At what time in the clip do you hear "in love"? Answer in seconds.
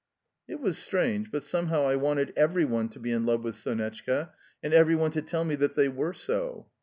3.11-3.43